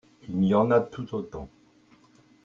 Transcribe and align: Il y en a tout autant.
Il 0.29 0.43
y 0.45 0.55
en 0.55 0.71
a 0.71 0.81
tout 0.81 1.13
autant. 1.13 1.47